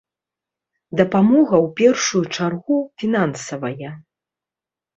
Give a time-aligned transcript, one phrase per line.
[1.01, 3.91] Дапамога ў першую чаргу фінансавая.